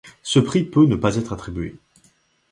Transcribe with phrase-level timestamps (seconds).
[0.23, 1.75] Ce prix peut ne pas être attribué.